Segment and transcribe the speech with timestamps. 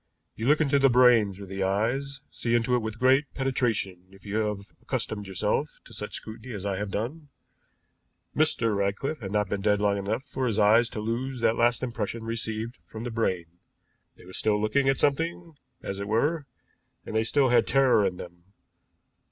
[0.35, 4.25] You look into the brain through the eyes, see into it with great penetration if
[4.25, 7.29] you have accustomed yourself to such scrutiny as I have done.
[8.35, 8.75] Mr.
[8.75, 12.23] Ratcliffe had not been dead long enough for his eyes to lose that last impression
[12.23, 13.45] received from the brain.
[14.15, 15.53] They were still looking at something,
[15.83, 16.47] as it were,
[17.05, 18.45] and they still had terror in them.